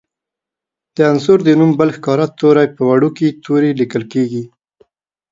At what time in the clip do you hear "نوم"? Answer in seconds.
1.59-1.71